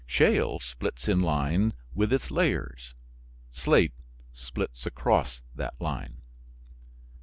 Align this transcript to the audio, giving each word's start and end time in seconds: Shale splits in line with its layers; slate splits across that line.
Shale 0.07 0.59
splits 0.59 1.07
in 1.07 1.19
line 1.19 1.73
with 1.93 2.11
its 2.11 2.31
layers; 2.31 2.95
slate 3.51 3.93
splits 4.33 4.87
across 4.87 5.43
that 5.53 5.79
line. 5.79 6.23